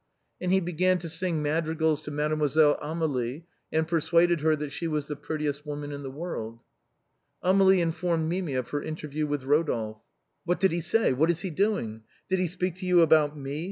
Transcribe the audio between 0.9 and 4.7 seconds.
to sing madrigals to Mademoiselle Amélie, and persuaded her